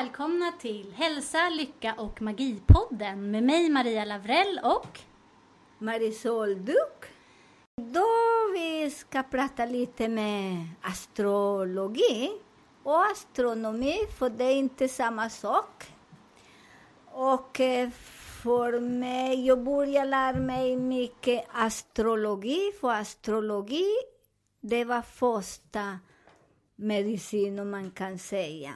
välkomna 0.00 0.52
till 0.52 0.92
Hälsa, 0.92 1.48
Lycka 1.48 1.94
och 1.98 2.22
Magipodden 2.22 3.30
med 3.30 3.42
mig 3.42 3.70
Maria 3.70 4.04
Lavrell 4.04 4.60
och 4.64 5.00
Marisol 5.78 6.64
Duck. 6.64 7.04
Då 7.76 8.06
vi 8.52 8.90
ska 8.90 9.22
prata 9.22 9.66
lite 9.66 10.08
med 10.08 10.68
astrologi 10.82 12.30
och 12.82 13.06
astronomi, 13.06 13.96
för 14.18 14.30
det 14.30 14.44
är 14.44 14.54
inte 14.54 14.88
samma 14.88 15.30
sak. 15.30 15.84
Och 17.06 17.60
eh, 17.60 17.90
för 18.42 18.80
mig, 18.80 19.46
jag 19.46 19.64
började 19.64 20.10
lära 20.10 20.38
mig 20.38 20.76
mycket 20.76 21.44
astrologi, 21.52 22.72
för 22.80 22.90
astrologi, 22.90 23.92
det 24.60 24.84
var 24.84 25.02
första 25.02 25.98
medicinen, 26.76 27.70
man 27.70 27.90
kan 27.90 28.18
säga. 28.18 28.74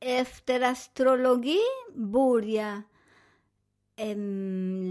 Efter 0.00 0.60
astrologi 0.60 1.60
började 1.94 2.82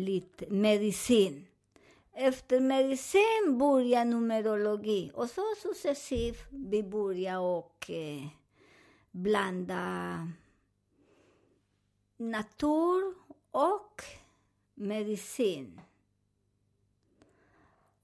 lite 0.03 0.49
medicin. 0.49 1.45
Efter 2.13 2.59
medicin 2.59 3.57
började 3.57 4.05
numerologi 4.05 5.11
och 5.13 5.29
så 5.29 5.41
successivt 5.61 6.47
vi 6.49 6.83
började 6.83 7.37
och 7.37 7.89
eh, 7.89 8.27
blanda 9.11 10.27
natur 12.17 13.13
och 13.51 14.01
medicin. 14.73 15.81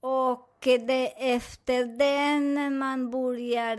Och 0.00 0.58
det, 0.62 1.32
efter 1.32 1.84
den 1.84 2.78
man 2.78 3.10
börjar... 3.10 3.76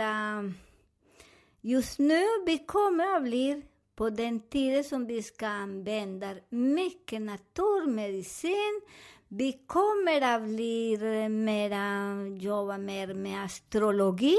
Just 1.67 1.99
nu 1.99 2.23
vi 2.45 2.57
kommer 2.57 3.15
att 3.15 3.23
bli 3.23 3.61
på 3.95 4.09
den 4.09 4.39
tiden 4.39 4.83
som 4.83 5.07
vi 5.07 5.23
ska 5.23 5.47
använda 5.47 6.35
mycket 6.49 7.21
naturmedicin. 7.21 8.81
Vi 9.27 9.53
kommer 9.67 10.21
att 10.21 10.43
bli 10.43 10.97
mera, 11.29 12.13
jobba 12.37 12.77
mer 12.77 13.13
med 13.13 13.45
astrologi, 13.45 14.35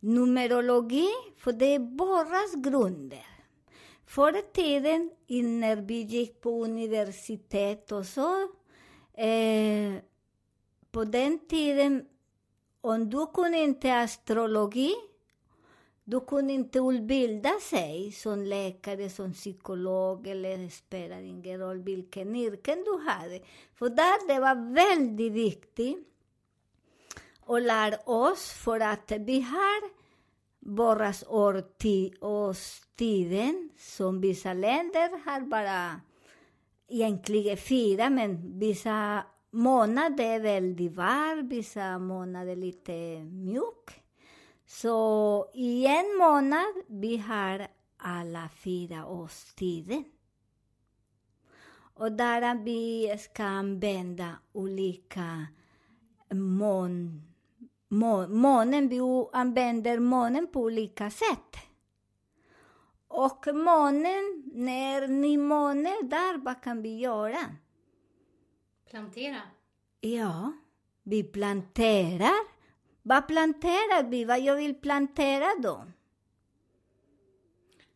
numerologi, 0.00 1.08
för 1.36 1.52
det 1.52 1.74
är 1.74 1.78
borras 1.78 2.54
grunder. 2.64 3.26
Förr 4.06 4.38
i 4.38 4.42
tiden, 4.52 5.10
när 5.60 5.76
vi 5.76 6.02
gick 6.02 6.40
på 6.40 6.64
universitet 6.64 7.92
och 7.92 8.06
så, 8.06 8.42
eh, 9.14 9.94
på 10.92 11.04
den 11.04 11.38
tiden, 11.48 12.04
om 12.80 13.10
du 13.10 13.26
kunde 13.26 13.58
inte 13.58 13.96
astrologi, 13.96 14.94
du 16.04 16.20
kunde 16.20 16.52
inte 16.52 16.78
utbilda 16.78 17.50
sig 17.60 18.12
som 18.12 18.44
läkare, 18.44 19.10
som 19.10 19.32
psykolog 19.32 20.26
eller 20.26 20.58
det 20.58 20.70
spelar 20.70 21.20
ingen 21.20 21.60
roll 21.60 21.82
vilken 21.82 22.36
yrke 22.36 22.74
du 22.74 23.10
hade. 23.10 23.40
För 23.74 23.88
där 23.88 24.28
det 24.28 24.40
var 24.40 24.74
väldigt 24.74 25.32
viktigt 25.32 26.08
att 27.46 27.62
lära 27.62 27.96
oss 27.96 28.52
för 28.52 28.80
att 28.80 29.12
vi 29.18 29.40
har 29.40 30.02
våra 30.58 31.12
årstiden 32.20 33.70
som 33.78 34.20
vissa 34.20 34.52
länder 34.52 35.30
har 35.30 35.40
bara 35.40 36.00
egentligen 36.88 37.56
fyra, 37.56 38.10
men 38.10 38.58
vissa 38.58 39.24
månader 39.50 40.24
är 40.24 40.40
väldigt 40.40 40.92
varm, 40.92 41.48
vissa 41.48 41.98
månader 41.98 42.56
lite 42.56 42.92
mjuk. 43.24 44.01
Så 44.72 45.46
i 45.54 45.86
en 45.86 46.18
månad 46.18 46.74
vi 46.86 47.16
har 47.16 47.68
alla 47.96 48.48
fyra 48.56 49.06
årstider. 49.06 50.04
Och 51.94 52.12
där 52.12 52.64
vi 52.64 53.16
ska 53.18 53.44
använda 53.44 54.38
olika 54.52 55.46
mån, 56.30 57.22
mån, 57.88 58.36
månen, 58.36 58.88
vi 58.88 58.98
använder 59.32 59.98
månen 59.98 60.46
på 60.46 60.60
olika 60.60 61.10
sätt. 61.10 61.56
Och 63.08 63.46
månen, 63.54 64.44
när 64.54 65.08
ni 65.08 65.36
måne 65.36 65.90
där, 66.02 66.38
vad 66.38 66.62
kan 66.62 66.82
vi 66.82 66.98
göra? 66.98 67.56
Plantera. 68.90 69.40
Ja, 70.00 70.52
vi 71.02 71.24
planterar. 71.24 72.61
Vad 73.02 73.28
planterar 73.28 74.02
vi? 74.10 74.24
Vad 74.24 74.40
jag 74.40 74.56
vill 74.56 74.74
plantera 74.74 75.46
då? 75.62 75.84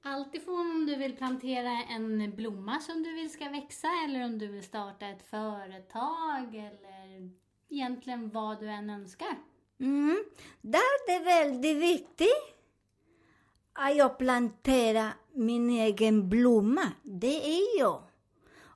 Alltifrån 0.02 0.70
om 0.70 0.86
du 0.86 0.96
vill 0.96 1.16
plantera 1.16 1.70
en 1.70 2.36
blomma 2.36 2.80
som 2.80 3.02
du 3.02 3.14
vill 3.14 3.32
ska 3.32 3.48
växa 3.50 3.88
eller 4.04 4.24
om 4.24 4.38
du 4.38 4.46
vill 4.46 4.62
starta 4.62 5.06
ett 5.06 5.30
företag 5.30 6.54
eller 6.54 7.30
egentligen 7.68 8.30
vad 8.30 8.60
du 8.60 8.68
än 8.68 8.90
önskar. 8.90 9.38
Mm. 9.80 10.24
Där 10.60 11.06
det 11.06 11.12
är 11.12 11.24
väldigt 11.24 11.76
viktigt 11.76 12.56
att 13.72 13.96
jag 13.96 14.18
planterar 14.18 15.12
min 15.32 15.70
egen 15.70 16.28
blomma. 16.28 16.92
Det 17.02 17.58
är 17.58 17.78
jag. 17.78 18.02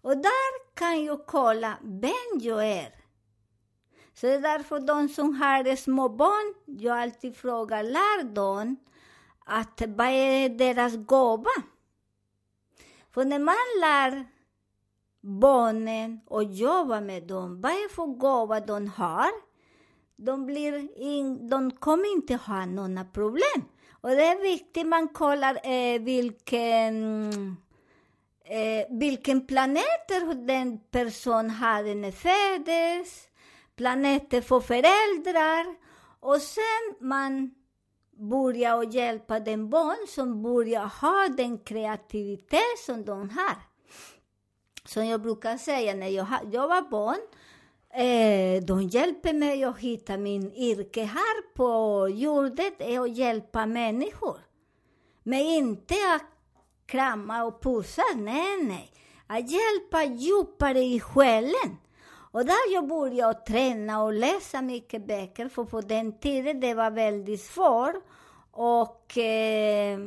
Och 0.03 0.17
där 0.17 0.75
kan 0.75 1.05
jag 1.05 1.27
kolla 1.27 1.79
vem 1.83 2.41
jag 2.41 2.69
är. 2.69 3.00
Så 4.21 4.27
det 4.27 4.35
är 4.35 4.41
därför 4.41 4.81
de 4.81 5.09
som 5.09 5.35
har 5.35 5.77
små 5.77 6.09
barn, 6.09 6.55
jag 6.65 6.99
alltid 6.99 7.37
frågar, 7.37 7.83
lär 7.83 8.25
dem 8.25 8.77
att 9.45 9.83
vad 9.87 10.07
är 10.07 10.49
deras 10.49 10.97
gåva? 10.97 11.51
För 13.11 13.25
när 13.25 13.39
man 13.39 13.55
lär 13.81 14.25
barnen 15.21 16.21
och 16.27 16.45
jobbar 16.45 17.01
med 17.01 17.23
dem, 17.23 17.61
vad 17.61 17.73
är 17.73 17.89
för 17.89 18.07
gåva 18.07 18.61
de 18.61 18.87
har? 18.89 19.31
De, 20.17 20.47
blir 20.47 20.99
in, 21.01 21.49
de 21.49 21.71
kommer 21.71 22.13
inte 22.13 22.35
ha 22.35 22.67
några 22.67 23.05
problem. 23.05 23.65
Och 23.91 24.11
det 24.11 24.25
är 24.25 24.43
viktigt 24.43 24.87
man 24.87 25.09
kollar 25.09 25.55
eh, 25.63 26.01
vilken, 26.01 27.33
eh, 28.45 28.87
vilken 28.91 29.47
planet 29.47 30.09
den 30.47 30.79
person 30.91 31.51
hade 31.51 31.95
när 31.95 32.13
föddes, 32.13 33.30
planeter 33.81 34.41
för 34.41 34.61
föräldrar. 34.61 35.75
Och 36.21 36.41
sen 36.43 37.09
man 37.09 37.55
börjar 38.31 38.77
och 38.77 38.85
hjälpa 38.85 39.41
den 39.41 39.71
barn 39.71 40.07
som 40.09 40.43
börjar 40.43 40.87
ha 40.87 41.29
den 41.37 41.59
kreativitet 41.59 42.79
som 42.87 43.05
de 43.05 43.31
har. 43.31 43.57
Som 44.85 45.07
jag 45.07 45.23
brukar 45.23 45.57
säga 45.57 45.95
när 45.95 46.09
jag, 46.09 46.27
jag 46.53 46.69
var 46.69 46.91
barn, 46.91 47.21
eh, 47.95 48.65
de 48.65 48.83
hjälper 48.83 49.33
mig 49.33 49.65
att 49.65 49.79
hitta 49.79 50.17
min 50.17 50.53
yrke 50.53 51.05
här 51.05 51.55
på 51.55 52.09
jorden, 52.09 52.73
är 52.79 53.01
att 53.01 53.17
hjälpa 53.17 53.67
människor. 53.67 54.39
Men 55.23 55.41
inte 55.41 55.95
att 56.15 56.27
krama 56.87 57.45
och 57.45 57.63
pussa, 57.63 58.03
nej, 58.17 58.63
nej. 58.63 58.93
Att 59.27 59.51
hjälpa 59.51 60.05
djupare 60.05 60.81
i 60.81 61.01
själen. 61.01 61.77
Och 62.33 62.45
där 62.47 62.75
jag 62.75 62.89
började 62.89 63.41
träna 63.41 64.03
och 64.03 64.13
läsa 64.13 64.63
mycket 64.63 65.07
böcker, 65.07 65.49
för 65.49 65.65
på 65.65 65.81
den 65.81 66.19
tiden 66.19 66.61
det 66.61 66.75
var 66.75 66.91
väldigt 66.91 67.41
svårt. 67.41 67.95
Och, 68.51 69.19
eh, 69.19 70.01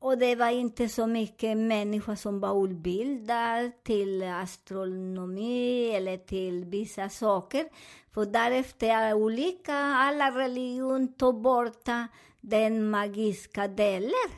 och 0.00 0.18
det 0.18 0.34
var 0.34 0.50
inte 0.50 0.88
så 0.88 1.06
mycket 1.06 1.56
människor 1.56 2.14
som 2.14 2.40
var 2.40 2.64
utbildade 2.64 3.72
till 3.82 4.22
astronomi 4.22 5.90
eller 5.90 6.16
till 6.16 6.64
vissa 6.64 7.08
saker. 7.08 7.68
För 8.14 8.26
därefter 8.26 9.14
olika, 9.14 9.74
alla 9.74 10.30
religioner 10.30 11.06
tog 11.06 11.40
bort 11.42 11.86
den 12.40 12.90
magiska 12.90 13.68
delen. 13.68 14.30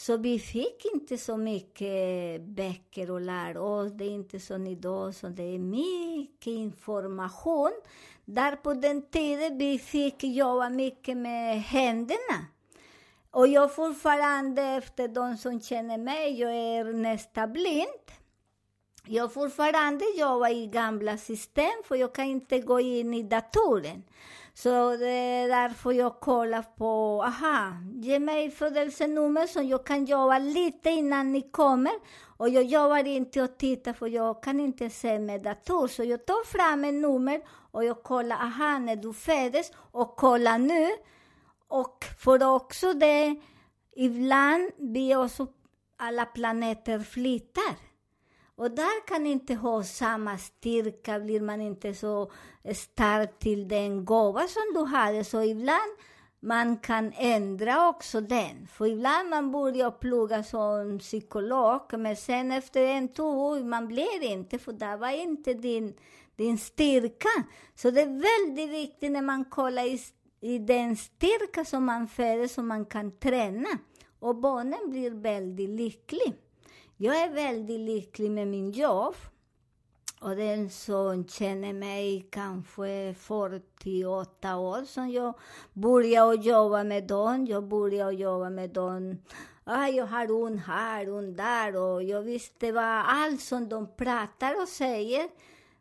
Så 0.00 0.16
vi 0.16 0.38
fick 0.38 0.84
inte 0.94 1.18
så 1.18 1.36
mycket 1.36 2.40
böcker 2.40 3.10
och 3.10 3.20
lära 3.20 3.62
oss. 3.62 3.92
Det 3.92 4.04
är 4.04 4.10
inte 4.10 4.40
som 4.40 4.66
idag, 4.66 5.14
så 5.14 5.28
det 5.28 5.42
är 5.42 5.58
mycket 5.58 6.46
information. 6.46 7.72
Där 8.24 8.56
på 8.56 8.74
den 8.74 9.02
tiden 9.02 9.58
vi 9.58 9.78
fick 9.78 10.24
jobba 10.24 10.68
mycket 10.68 11.16
med 11.16 11.62
händerna. 11.62 12.46
Och 13.30 13.48
jag 13.48 13.74
fortfarande, 13.74 14.62
efter 14.62 15.08
de 15.08 15.36
som 15.36 15.60
känner 15.60 15.98
mig, 15.98 16.40
jag 16.40 16.54
är 16.54 16.84
nästan 16.84 17.52
blind. 17.52 18.06
Jag 19.06 19.32
fortfarande 19.32 20.04
jobbar 20.18 20.48
i 20.48 20.66
gamla 20.66 21.16
system, 21.16 21.82
för 21.84 21.96
jag 21.96 22.14
kan 22.14 22.24
inte 22.24 22.58
gå 22.58 22.80
in 22.80 23.14
i 23.14 23.22
datorn. 23.22 24.02
Så 24.62 24.96
det 24.96 25.10
är 25.10 25.48
därför 25.48 25.92
jag 25.92 26.20
kollar 26.20 26.62
på, 26.62 27.22
aha, 27.24 27.72
ge 27.94 28.18
mig 28.18 28.50
födelsenummer 28.50 29.46
så 29.46 29.62
jag 29.62 29.86
kan 29.86 30.04
jobba 30.04 30.38
lite 30.38 30.90
innan 30.90 31.32
ni 31.32 31.50
kommer. 31.50 31.92
Och 32.36 32.48
jag 32.48 32.64
jobbar 32.64 33.06
inte 33.06 33.42
och 33.42 33.58
tittar 33.58 33.92
för 33.92 34.06
jag 34.06 34.42
kan 34.42 34.60
inte 34.60 34.90
se 34.90 35.18
med 35.18 35.42
dator. 35.42 35.88
Så 35.88 36.04
jag 36.04 36.26
tar 36.26 36.44
fram 36.44 36.84
ett 36.84 36.94
nummer 36.94 37.40
och 37.48 37.84
jag 37.84 38.02
kollar, 38.02 38.36
aha, 38.36 38.78
när 38.78 38.96
du 38.96 39.12
föddes 39.12 39.72
och 39.76 40.16
kollar 40.16 40.58
nu. 40.58 40.88
Och 41.68 42.04
för 42.18 42.54
också 42.54 42.92
det, 42.92 43.36
ibland 43.96 44.70
blir 44.78 45.24
också 45.24 45.46
alla 45.96 46.26
planeter 46.26 46.98
flyttar. 46.98 47.89
Och 48.60 48.70
där 48.70 49.06
kan 49.06 49.26
inte 49.26 49.54
ha 49.54 49.82
samma 49.82 50.38
styrka, 50.38 51.20
blir 51.20 51.40
man 51.40 51.60
inte 51.60 51.94
så 51.94 52.30
stark 52.74 53.38
till 53.38 53.68
den 53.68 54.04
gåva 54.04 54.48
som 54.48 54.62
du 54.74 54.84
hade. 54.84 55.24
Så 55.24 55.42
ibland 55.42 55.92
man 56.40 56.76
kan 56.76 57.12
ändra 57.16 57.88
också 57.88 58.20
den. 58.20 58.66
För 58.66 58.86
ibland 58.86 59.30
man 59.30 59.52
börjar 59.52 59.90
plugga 59.90 60.42
som 60.42 60.98
psykolog, 60.98 61.80
men 61.98 62.16
sen 62.16 62.52
efter 62.52 62.82
en, 62.82 63.08
två 63.08 63.46
år, 63.46 63.60
man 63.60 63.88
blir 63.88 64.22
inte, 64.22 64.58
för 64.58 64.72
det 64.72 64.96
var 64.96 65.10
inte 65.10 65.54
din, 65.54 65.94
din 66.36 66.58
styrka. 66.58 67.44
Så 67.74 67.90
det 67.90 68.00
är 68.00 68.06
väldigt 68.06 68.70
viktigt 68.70 69.12
när 69.12 69.22
man 69.22 69.44
kollar 69.44 69.84
i, 69.84 70.00
i 70.40 70.58
den 70.58 70.96
styrka 70.96 71.64
som 71.64 71.84
man 71.84 72.08
föder, 72.08 72.48
som 72.48 72.68
man 72.68 72.86
kan 72.86 73.18
träna. 73.18 73.68
Och 74.18 74.36
barnen 74.36 74.90
blir 74.90 75.10
väldigt 75.10 75.70
lyckliga. 75.70 76.32
Jag 77.02 77.22
är 77.22 77.30
väldigt 77.30 77.80
lycklig 77.80 78.30
med 78.30 78.48
min 78.48 78.70
jobb. 78.70 79.14
Och 80.20 80.36
den 80.36 80.70
som 80.70 81.28
känner 81.28 81.72
mig 81.72 82.28
kanske 82.30 83.14
48 83.18 84.56
år 84.56 84.84
som 84.84 85.10
jag 85.10 85.34
började 85.72 86.34
jobba 86.34 86.84
med 86.84 87.06
dem. 87.06 87.46
Jag 87.46 87.68
började 87.68 88.12
jobba 88.12 88.50
med 88.50 88.70
dem. 88.70 89.18
Ah, 89.64 89.86
jag 89.86 90.06
har 90.06 90.32
ont 90.32 90.60
här, 90.66 91.10
ont 91.10 91.36
där 91.36 91.76
och 91.76 92.02
jag 92.02 92.22
visste 92.22 92.72
vad 92.72 93.04
allt 93.06 93.40
som 93.40 93.68
de 93.68 93.96
pratar 93.96 94.62
och 94.62 94.68
säger 94.68 95.28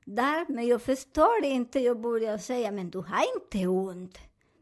där. 0.06 0.45
Men 0.50 0.68
jag 0.68 0.81
förstår 0.81 1.44
inte. 1.44 1.80
Jag 1.80 2.01
började 2.01 2.39
säga, 2.39 2.71
men 2.71 2.89
du 2.89 2.98
har 2.98 3.25
inte 3.36 3.68
ont. 3.68 4.18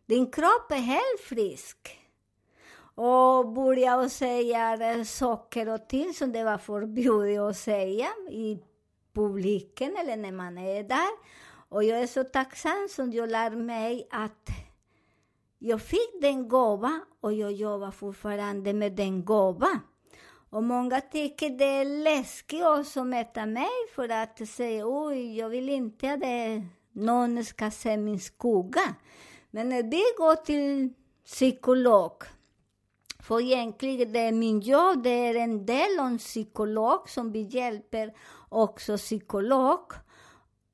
Din 0.06 0.31
kropp 0.31 0.71
är 0.71 0.75
helt 0.75 1.21
frisk 1.21 2.06
och 2.98 3.50
började 3.50 4.10
säga 4.10 5.06
saker 5.06 5.70
och 5.70 5.88
ting 5.88 6.14
som 6.14 6.32
det 6.32 6.44
var 6.44 6.58
förbjudet 6.58 7.40
att 7.40 7.58
säga 7.58 8.08
i 8.30 8.64
publiken 9.14 9.98
eller 9.98 10.18
när 10.18 10.32
man 10.32 10.58
är 10.58 10.84
där. 10.84 11.10
Och 11.70 11.84
jag 11.84 12.00
är 12.00 12.08
så 12.08 12.24
tacksam 12.24 12.88
som 12.90 13.12
jag 13.12 13.30
lär 13.30 13.50
mig 13.50 14.08
att 14.12 14.50
jag 15.60 15.82
fick 15.82 16.22
den 16.22 16.48
gåva 16.48 17.00
och 17.22 17.34
jag 17.34 17.52
jobbar 17.52 17.92
fortfarande 17.92 18.74
med 18.74 18.92
den 18.96 19.26
gåva. 19.26 19.80
Och 20.50 20.64
många 20.64 21.02
tycker 21.02 21.50
det 21.50 21.66
är 21.66 21.86
läskigt 21.86 22.66
också 22.66 23.00
att 23.00 23.08
möta 23.08 23.46
mig 23.46 23.70
för 23.96 24.10
att 24.10 24.48
säga 24.50 24.84
oj, 24.88 25.38
jag 25.38 25.50
vill 25.50 25.70
inte 25.70 26.14
att 26.14 26.22
det, 26.22 26.64
någon 26.92 27.46
ska 27.46 27.72
se 27.72 27.98
min 27.98 28.20
skugga. 28.20 28.96
Men 29.52 29.70
när 29.70 29.84
vi 29.84 30.04
går 30.18 30.36
till 30.36 30.94
psykolog 31.26 32.24
för 33.28 33.42
egentligen 33.42 34.14
det 34.14 34.20
är 34.20 34.32
min 34.32 34.60
jobb, 34.60 35.04
det 35.04 35.10
är 35.10 35.36
en 35.36 35.66
del 35.66 36.00
av 36.00 36.06
en 36.06 36.18
psykolog 36.18 37.10
som 37.10 37.32
vi 37.32 37.42
hjälper 37.42 38.14
också 38.50 38.98
psykolog. 38.98 39.80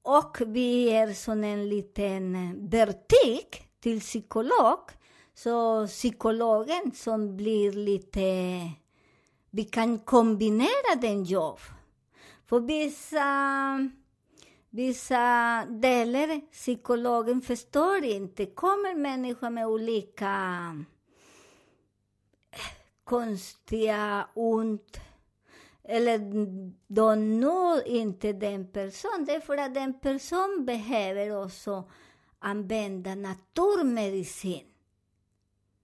Och 0.03 0.37
vi 0.47 0.89
är 0.89 1.13
som 1.13 1.43
en 1.43 1.69
liten 1.69 2.35
eh, 2.35 2.55
butik 2.55 3.63
till 3.79 3.99
psykolog. 3.99 4.79
Så 5.33 5.87
psykologen 5.87 6.91
som 6.95 7.37
blir 7.37 7.71
lite... 7.71 8.21
Vi 9.49 9.63
kan 9.63 9.99
kombinera 9.99 10.95
den 11.01 11.23
jobb. 11.23 11.59
För 12.45 12.59
vissa, 12.59 13.29
vissa 14.69 15.65
delar 15.69 16.51
psykologen 16.51 17.41
förstår 17.41 18.03
inte. 18.03 18.45
Kommer 18.45 18.95
människor 18.95 19.49
med 19.49 19.67
olika 19.67 20.35
konstiga, 23.03 24.27
ont 24.33 24.99
eller 25.83 26.19
de 26.87 27.39
når 27.39 27.87
inte 27.87 28.33
den 28.33 28.67
personen. 28.67 29.25
Det 29.25 29.35
är 29.35 29.39
för 29.39 29.57
att 29.57 29.73
den 29.73 29.99
personen 29.99 30.65
behöver 30.65 31.43
också 31.43 31.89
använda 32.39 33.15
naturmedicin 33.15 34.65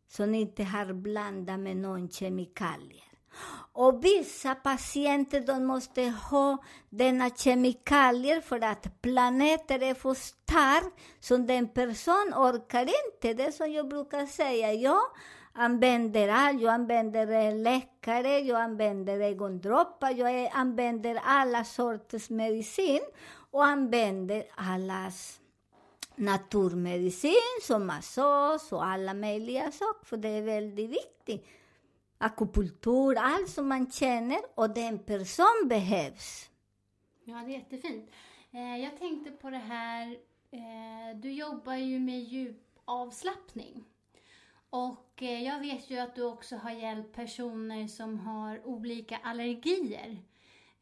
som 0.07 0.35
inte 0.35 0.63
har 0.63 0.93
blandat 0.93 1.59
med 1.59 1.77
någon 1.77 2.09
kemikalier. 2.09 3.03
Och 3.73 4.05
vissa 4.05 4.55
patienter 4.55 5.41
de 5.41 5.65
måste 5.65 6.03
ha 6.03 6.57
denna 6.89 7.29
kemikalier 7.29 8.41
för 8.41 8.63
att 8.63 9.01
planeten 9.01 9.83
är 9.83 9.93
för 9.93 10.13
stark, 10.13 10.93
så 11.19 11.37
den 11.37 11.67
person 11.67 12.33
orkar 12.35 12.81
inte. 12.81 13.33
Det 13.33 13.45
är 13.45 13.51
som 13.51 13.71
jag 13.71 13.89
brukar 13.89 14.25
säga, 14.25 14.73
ja, 14.73 15.01
använder 15.59 16.27
allt. 16.27 16.61
Jag 16.61 16.73
använder 16.73 17.51
läkare, 17.51 18.39
jag 18.39 18.61
använder 18.61 19.19
ögondroppar, 19.19 20.11
jag 20.11 20.43
eh, 20.43 20.59
använder 20.59 21.19
alla 21.23 21.63
sorters 21.63 22.29
medicin 22.29 23.01
och 23.51 23.65
använder 23.65 24.43
allas 24.55 25.41
naturmedicin 26.15 27.59
som 27.61 27.87
massage 27.87 28.73
och 28.73 28.85
alla 28.85 29.13
möjliga 29.13 29.71
saker, 29.71 30.05
för 30.05 30.17
det 30.17 30.29
är 30.29 30.41
väldigt 30.41 30.89
viktigt. 30.89 31.47
Akupunktur, 32.17 33.17
allt 33.17 33.49
som 33.49 33.67
man 33.67 33.91
känner 33.91 34.39
och 34.55 34.69
den 34.69 34.99
person 34.99 35.67
behövs. 35.67 36.49
Ja, 37.23 37.35
det 37.35 37.55
är 37.55 37.57
jättefint. 37.57 38.11
Eh, 38.51 38.77
jag 38.77 38.99
tänkte 38.99 39.31
på 39.31 39.49
det 39.49 39.57
här, 39.57 40.17
eh, 40.51 41.15
du 41.15 41.31
jobbar 41.31 41.75
ju 41.75 41.99
med 41.99 42.19
djup 42.19 42.57
avslappning. 42.85 43.85
Och 44.69 45.23
eh, 45.23 45.43
jag 45.43 45.59
vet 45.59 45.89
ju 45.89 45.97
att 45.97 46.15
du 46.15 46.23
också 46.23 46.55
har 46.55 46.71
hjälpt 46.71 47.15
personer 47.15 47.87
som 47.87 48.19
har 48.19 48.67
olika 48.67 49.17
allergier. 49.23 50.17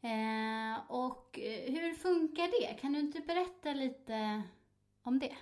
Eh, 0.00 0.80
och 0.88 1.38
eh, 1.38 1.72
hur 1.72 1.94
funkar 1.94 2.48
det? 2.60 2.80
Kan 2.80 2.92
du 2.92 2.98
inte 3.00 3.20
berätta 3.20 3.72
lite 3.72 4.42
om 5.02 5.18
det? 5.18 5.36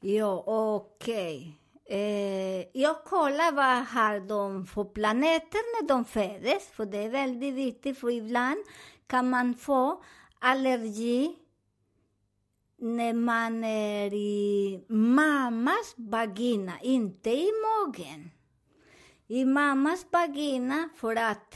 Ja, 0.00 0.44
okej. 0.46 1.36
Okay. 1.36 1.52
Eh, 1.90 2.66
jag 2.72 3.04
kollar 3.04 3.52
vad 3.52 3.86
har 3.86 4.20
de 4.20 4.66
för 4.66 4.84
planeter 4.84 5.82
när 5.82 5.88
de 5.88 6.04
föds, 6.04 6.70
för 6.70 6.86
det 6.86 6.98
är 6.98 7.08
väldigt 7.08 7.54
viktigt, 7.54 7.98
för 7.98 8.10
ibland 8.10 8.58
kan 9.06 9.30
man 9.30 9.54
få 9.54 10.02
allergi 10.38 11.37
när 12.78 13.12
man 13.12 13.64
är 13.64 14.14
i 14.14 14.80
mammas 14.88 15.94
vagina, 15.96 16.72
inte 16.82 17.30
i 17.30 17.50
magen. 17.66 18.30
I 19.26 19.44
mammas 19.44 20.06
vagina, 20.12 20.88
för 20.96 21.16
att 21.16 21.54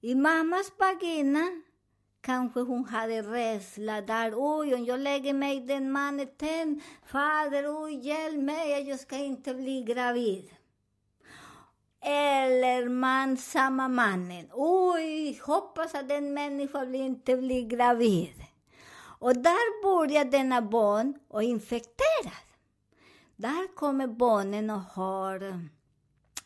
i 0.00 0.14
mammas 0.14 0.72
vagina 0.78 1.62
kanske 2.20 2.60
hon 2.60 2.84
hade 2.84 3.22
rädsla 3.22 4.00
där. 4.00 4.32
Oj, 4.36 4.74
om 4.74 4.84
jag 4.84 5.00
lägger 5.00 5.34
mig 5.34 5.60
den 5.60 5.92
mannen, 5.92 6.80
fader, 7.06 7.84
oj, 7.84 8.06
hjälp 8.06 8.42
mig, 8.42 8.88
jag 8.88 9.00
ska 9.00 9.16
inte 9.16 9.54
bli 9.54 9.82
gravid. 9.82 10.50
Eller 12.04 12.88
man, 12.88 13.36
samma 13.36 13.88
mannen. 13.88 14.48
Oj, 14.52 15.40
hoppas 15.42 15.94
att 15.94 16.08
den 16.08 16.34
människan 16.34 16.94
inte 16.94 17.36
blir 17.36 17.66
gravid. 17.66 18.51
Och 19.22 19.36
där 19.36 19.82
börjar 19.82 20.24
denna 20.24 20.62
barn 20.62 21.14
att 21.30 21.42
infekteras. 21.42 22.44
Där 23.36 23.74
kommer 23.74 24.06
barnen 24.06 24.70
och 24.70 24.80
har 24.80 25.42
eh, 25.42 25.58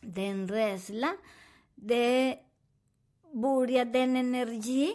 den 0.01 0.47
rädsla. 0.47 1.13
Det 1.75 2.37
börjar 3.33 3.85
den 3.85 4.17
energi 4.17 4.93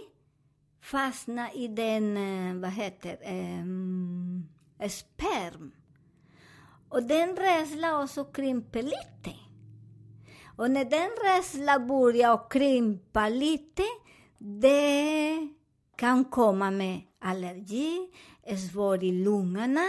fastna 0.82 1.52
i 1.52 1.68
den, 1.68 2.16
eh, 2.16 2.60
vad 2.60 2.70
heter 2.70 3.18
eh, 3.20 4.88
sperm. 4.88 5.72
Och 6.88 7.02
den 7.02 7.36
rädsla 7.36 8.02
också 8.02 8.24
krymper 8.24 8.82
lite. 8.82 9.38
Och 10.56 10.70
när 10.70 10.84
den 10.84 11.10
rädslan 11.24 11.86
börjar 11.86 12.50
krympa 12.50 13.28
lite, 13.28 13.82
det 14.38 15.48
kan 15.96 16.24
komma 16.24 16.70
med 16.70 17.00
allergi, 17.22 18.08
svår 18.72 19.04
i 19.04 19.12
lungorna, 19.12 19.86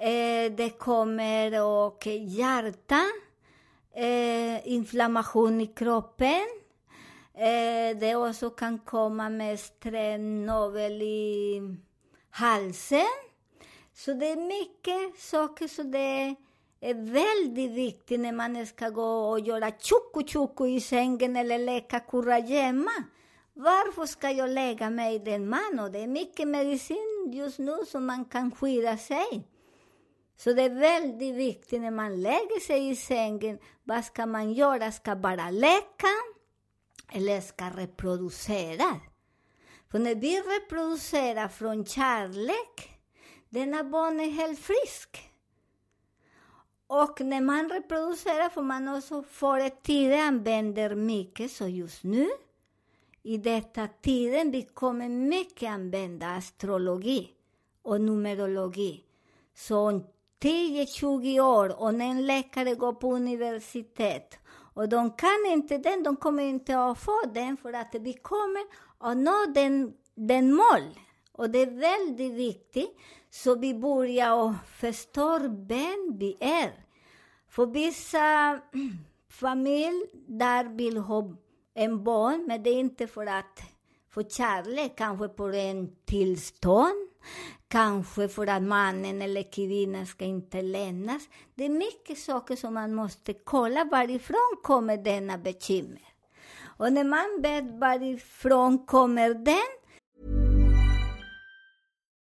eh, 0.00 0.52
det 0.52 0.78
kommer 0.78 1.62
och 1.62 2.06
hjärta, 2.06 3.02
eh, 3.94 4.68
inflammation 4.68 5.60
i 5.60 5.66
kroppen. 5.66 6.46
Eh, 7.34 7.96
det 7.96 8.14
också 8.14 8.50
kan 8.50 8.78
komma 8.78 9.28
med 9.28 9.60
strännobel 9.60 11.02
i 11.02 11.60
halsen. 12.30 13.14
Så 13.92 14.12
det 14.12 14.26
är 14.26 14.36
mycket 14.36 15.20
saker, 15.20 15.68
så 15.68 15.82
det 15.82 16.34
är 16.80 16.94
väldigt 16.94 17.70
viktigt 17.70 18.20
när 18.20 18.32
man 18.32 18.66
ska 18.66 18.88
gå 18.88 19.30
och 19.30 19.40
göra 19.40 19.70
tjocko 19.70 20.22
tjocko 20.26 20.66
i 20.66 20.80
sängen 20.80 21.36
eller 21.36 21.58
leka 21.58 22.00
kurragömma. 22.00 23.04
Varför 23.56 24.06
ska 24.06 24.30
jag 24.30 24.50
lägga 24.50 24.90
mig 24.90 25.14
i 25.14 25.18
den 25.18 25.48
man? 25.48 25.80
Och 25.80 25.90
det 25.90 25.98
är 25.98 26.06
mycket 26.06 26.48
medicin 26.48 27.30
just 27.32 27.58
nu 27.58 27.78
som 27.86 28.06
man 28.06 28.24
kan 28.24 28.50
skydda 28.50 28.98
sig. 28.98 29.48
Så 30.36 30.52
det 30.52 30.62
är 30.62 30.80
väldigt 30.80 31.34
viktigt 31.34 31.80
när 31.80 31.90
man 31.90 32.22
lägger 32.22 32.60
sig 32.60 32.90
i 32.90 32.96
sängen, 32.96 33.58
vad 33.84 34.04
ska 34.04 34.26
man 34.26 34.52
göra? 34.52 34.92
Ska 34.92 35.16
bara 35.16 35.50
leka 35.50 36.08
eller 37.12 37.40
ska 37.40 37.64
reproducera? 37.64 39.00
För 39.90 39.98
när 39.98 40.14
vi 40.14 40.40
reproducerar 40.40 41.48
från 41.48 41.86
kärlek, 41.86 43.00
denna 43.48 43.84
barn 43.84 44.20
är 44.20 44.30
helt 44.30 44.58
frisk. 44.58 45.30
Och 46.86 47.20
när 47.20 47.40
man 47.40 47.70
reproducerar 47.70 48.48
får 48.48 48.62
man 48.62 48.88
också 48.88 49.22
förr 49.22 49.66
i 49.66 49.70
tiden 49.70 50.20
använder 50.20 50.94
mycket, 50.94 51.52
så 51.52 51.68
just 51.68 52.04
nu 52.04 52.28
i 53.26 53.36
detta 53.36 53.88
tiden 54.02 54.50
vi 54.50 54.62
kommer 54.62 55.08
mycket 55.08 55.70
använda 55.70 56.26
astrologi 56.26 57.30
och 57.82 58.00
numerologi. 58.00 59.04
Så 59.54 59.88
om 59.88 60.04
10-20 60.42 61.40
år, 61.40 61.80
om 61.82 61.98
när 61.98 62.10
en 62.10 62.26
läkare 62.26 62.74
går 62.74 62.92
på 62.92 63.14
universitet 63.14 64.38
och 64.48 64.88
de 64.88 65.10
kan 65.10 65.46
inte 65.48 65.78
den, 65.78 66.02
de 66.02 66.16
kommer 66.16 66.42
inte 66.42 66.78
att 66.78 66.98
få 66.98 67.20
den 67.34 67.56
för 67.56 67.72
att 67.72 67.94
vi 68.00 68.12
kommer 68.12 68.62
att 68.98 69.16
nå 69.16 69.52
den, 69.54 69.94
den 70.14 70.54
mål. 70.54 70.98
Och 71.32 71.50
det 71.50 71.58
är 71.58 71.70
väldigt 71.70 72.34
viktigt, 72.34 72.96
så 73.30 73.54
vi 73.54 73.74
börjar 73.74 74.32
och 74.32 74.52
förstå 74.66 75.38
vem 75.68 76.18
vi 76.18 76.36
är. 76.40 76.72
För 77.48 77.66
vissa 77.66 78.60
familjer 79.28 80.06
där 80.38 80.64
vill 80.64 80.96
ha 80.96 81.36
en 81.74 82.04
barn, 82.04 82.44
men 82.46 82.62
det 82.62 82.70
är 82.70 82.80
inte 82.80 83.06
för 83.06 83.26
att 83.26 83.62
få 84.10 84.22
kärlek, 84.22 84.96
kanske 84.96 85.28
på 85.28 85.44
en 85.44 85.96
tillstånd, 86.04 87.08
kanske 87.68 88.28
för 88.28 88.46
att 88.46 88.62
mannen 88.62 89.22
eller 89.22 89.52
kvinnan 89.52 90.06
ska 90.06 90.24
inte 90.24 90.62
lämnas. 90.62 91.28
Det 91.54 91.64
är 91.64 91.68
mycket 91.68 92.18
saker 92.18 92.56
som 92.56 92.74
man 92.74 92.94
måste 92.94 93.32
kolla, 93.32 93.84
varifrån 93.84 94.56
kommer 94.62 94.96
denna 94.96 95.38
bekymmer? 95.38 96.02
Och 96.76 96.92
när 96.92 97.04
man 97.04 97.42
vet 97.42 97.80
varifrån 97.80 98.86
kommer 98.86 99.34
den, 99.34 99.83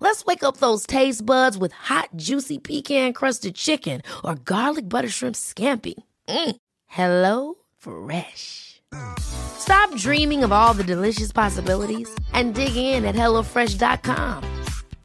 Let's 0.00 0.24
wake 0.24 0.44
up 0.44 0.58
those 0.58 0.86
taste 0.86 1.26
buds 1.26 1.58
with 1.58 1.72
hot, 1.72 2.10
juicy 2.14 2.58
pecan-crusted 2.58 3.54
chicken 3.54 4.02
or 4.24 4.36
garlic 4.36 4.88
butter 4.88 5.08
shrimp 5.08 5.34
scampi. 5.34 5.94
Mm. 6.28 6.56
Hello 6.86 7.54
Fresh. 7.78 8.82
Stop 9.18 9.96
dreaming 9.96 10.44
of 10.44 10.52
all 10.52 10.74
the 10.74 10.84
delicious 10.84 11.32
possibilities 11.32 12.08
and 12.32 12.54
dig 12.54 12.76
in 12.76 13.04
at 13.04 13.14
HelloFresh.com. 13.16 14.42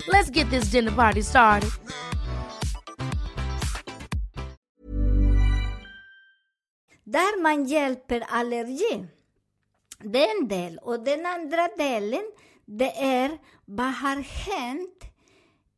Let's 0.07 0.29
get 0.29 0.49
this 0.49 0.65
dinner 0.65 0.91
party 0.91 1.21
started. 1.21 1.71
där 7.11 7.41
man 7.41 7.65
hjälper 7.65 8.23
allergi. 8.27 9.05
Det 10.03 10.27
är 10.27 10.41
en 10.41 10.47
del. 10.47 10.77
Och 10.77 10.99
den 10.99 11.25
andra 11.25 11.67
delen, 11.77 12.23
det 12.71 13.03
är 13.03 13.37
vad 13.65 13.93
har 13.93 14.15
hänt 14.21 15.03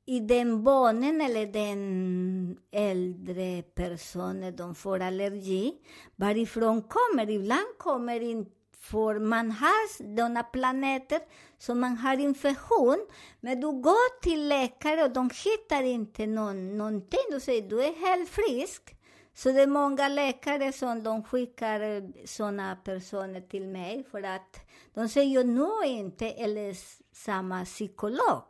i 0.05 0.19
den 0.19 0.63
barnen 0.63 1.21
eller 1.21 1.45
den 1.45 2.57
äldre 2.71 3.61
personen 3.61 4.55
de 4.55 4.75
får 4.75 4.99
allergi. 4.99 5.73
Varifrån 6.15 6.81
kommer? 6.81 7.29
Ibland 7.29 7.77
kommer 7.77 8.19
in 8.19 8.45
för 8.79 9.19
man 9.19 9.51
har 9.51 9.97
sådana 9.97 10.43
planeter 10.43 11.19
som 11.57 11.79
man 11.79 11.97
har 11.97 12.17
infektion, 12.17 13.07
men 13.39 13.61
du 13.61 13.67
går 13.71 14.21
till 14.21 14.47
läkare 14.47 15.03
och 15.03 15.13
de 15.13 15.29
hittar 15.45 15.83
inte 15.83 16.27
någon, 16.27 16.77
någonting. 16.77 17.19
Du 17.31 17.39
säger 17.39 17.69
du 17.69 17.83
är 17.83 18.07
helt 18.07 18.29
frisk. 18.29 18.95
Så 19.43 19.51
det 19.51 19.61
är 19.61 19.67
många 19.67 20.07
läkare 20.07 20.71
som 20.71 21.03
de 21.03 21.23
skickar 21.23 21.81
eh, 21.81 22.03
sådana 22.25 22.75
personer 22.75 23.41
till 23.41 23.67
mig 23.67 24.03
för 24.11 24.23
att 24.23 24.59
de 24.93 25.09
säger 25.09 25.43
jag 25.43 25.85
inte 25.85 26.31
eller 26.31 26.75
samma 27.15 27.65
psykolog. 27.65 28.43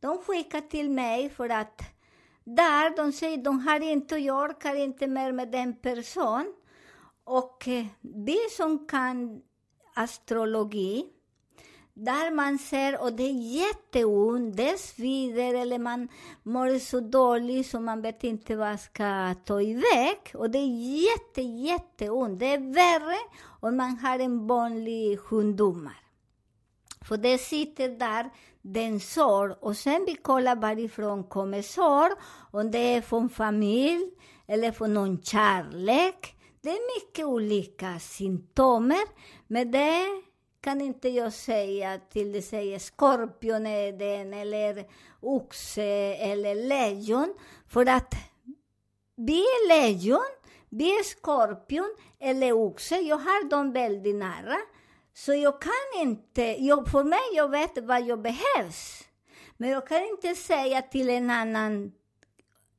De 0.00 0.18
skickar 0.18 0.60
till 0.60 0.90
mig 0.90 1.30
för 1.30 1.48
att 1.48 1.82
där 2.44 2.96
de 2.96 3.12
säger 3.12 3.36
de 3.36 3.58
har 3.58 3.80
inte, 3.80 4.16
jag 4.16 4.50
orkar 4.50 4.74
inte 4.74 5.06
mer 5.06 5.32
med 5.32 5.50
den 5.50 5.76
person. 5.76 6.54
Och 7.24 7.68
eh, 7.68 7.86
vi 8.00 8.38
som 8.56 8.86
kan 8.86 9.42
astrologi, 9.94 11.06
där 11.94 12.30
man 12.30 12.58
ser, 12.58 13.02
och 13.02 13.12
det 13.12 13.22
är 13.22 13.66
jätteont, 13.66 14.56
det 14.56 14.80
svider 14.80 15.54
eller 15.54 15.78
man 15.78 16.08
mår 16.42 16.78
så 16.78 17.00
dåligt 17.00 17.66
så 17.66 17.80
man 17.80 18.02
vet 18.02 18.24
inte 18.24 18.56
vad 18.56 18.80
ska 18.80 19.34
ta 19.44 19.60
iväg. 19.60 20.18
Och 20.34 20.50
det 20.50 20.58
är 20.58 21.02
jätte, 21.02 21.42
jätteont. 21.42 22.38
Det 22.38 22.46
är 22.46 22.74
värre 22.74 23.18
om 23.60 23.76
man 23.76 23.98
har 23.98 24.18
en 24.18 24.46
vanlig 24.46 25.20
sjukdom. 25.20 25.88
För 27.00 27.16
det 27.16 27.38
sitter 27.38 27.88
där, 27.88 28.30
den 28.62 29.00
sår, 29.00 29.64
och 29.64 29.76
sen 29.76 30.04
vi 30.06 30.14
kollar 30.14 30.56
varifrån 30.56 31.24
kommer 31.24 31.62
sår, 31.62 32.08
om 32.50 32.70
det 32.70 32.78
är 32.78 33.00
från 33.00 33.28
familj 33.28 34.10
eller 34.46 34.72
från 34.72 34.94
någon 34.94 35.22
kärlek. 35.22 36.36
Det 36.60 36.70
är 36.70 37.00
mycket 37.00 37.26
olika 37.26 37.98
symptomer, 37.98 39.02
men 39.46 39.70
det 39.70 40.22
kan 40.62 40.80
inte 40.80 41.08
jag 41.08 41.32
säga 41.32 41.98
till 41.98 42.32
det 42.32 42.42
säger 42.42 42.78
skorpion 42.78 43.66
är 43.66 43.92
den, 43.92 44.34
eller 44.34 44.84
oxe 45.20 46.14
eller 46.14 46.54
lejon, 46.54 47.34
för 47.68 47.86
att 47.86 48.14
vi 49.16 49.40
är 49.40 49.68
lejon, 49.68 50.30
vi 50.68 50.90
är 50.98 51.02
skorpion 51.02 51.96
eller 52.18 52.52
oxe, 52.52 52.96
jag 52.96 53.16
har 53.16 53.48
dem 53.48 53.72
väldigt 53.72 54.14
nära. 54.16 54.56
Så 55.14 55.34
jag 55.34 55.62
kan 55.62 56.00
inte, 56.00 56.42
jag, 56.42 56.88
för 56.88 57.04
mig, 57.04 57.20
jag 57.34 57.48
vet 57.48 57.78
vad 57.78 58.06
jag 58.06 58.22
behövs. 58.22 59.04
Men 59.56 59.70
jag 59.70 59.88
kan 59.88 60.02
inte 60.04 60.34
säga 60.34 60.82
till 60.82 61.10
en 61.10 61.30
annan, 61.30 61.92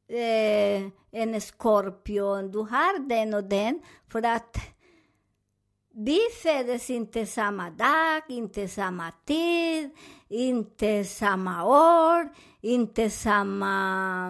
eh, 0.07 0.83
en 1.11 1.41
skorpion, 1.41 2.51
du 2.51 2.59
har 2.59 3.09
den 3.09 3.33
och 3.33 3.43
den, 3.43 3.79
för 4.07 4.25
att 4.25 4.57
vi 5.95 6.19
föddes 6.41 6.89
inte 6.89 7.25
samma 7.25 7.69
dag, 7.69 8.21
inte 8.29 8.67
samma 8.67 9.11
tid, 9.25 9.89
inte 10.27 11.03
samma 11.03 11.65
år, 11.65 12.29
inte 12.61 13.09
samma 13.09 14.29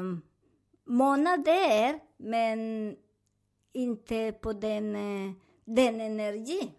månader, 0.85 1.99
men 2.17 2.95
inte 3.73 4.31
på 4.31 4.53
den, 4.53 4.93
den 5.65 6.01
energi. 6.01 6.71